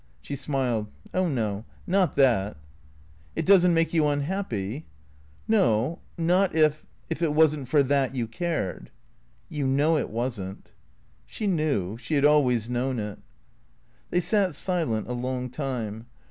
[0.19, 2.57] She smiled." Oh no, not that.""
[3.35, 4.87] It does n't make you unhappy?""
[5.47, 8.89] No, not if— if it was n't for that you cared.""
[9.57, 10.71] You know it was n't."
[11.27, 11.97] She knew.
[11.97, 13.19] She had always known it.
[14.09, 16.07] They sat silent a long time.